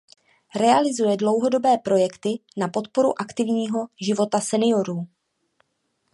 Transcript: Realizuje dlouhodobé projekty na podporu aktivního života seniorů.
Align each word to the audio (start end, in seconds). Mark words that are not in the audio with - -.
Realizuje 0.55 1.17
dlouhodobé 1.17 1.77
projekty 1.77 2.29
na 2.57 2.67
podporu 2.67 3.21
aktivního 3.21 3.87
života 3.99 4.39
seniorů. 4.39 5.07